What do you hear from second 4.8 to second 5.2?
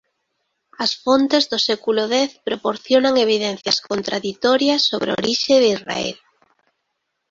sobre a